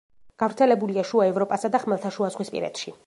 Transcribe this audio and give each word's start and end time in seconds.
გავრცელებულია 0.43 1.03
შუა 1.09 1.27
ევროპასა 1.33 1.71
და 1.77 1.83
ხმელთაშუაზღვისპირეთში. 1.85 2.97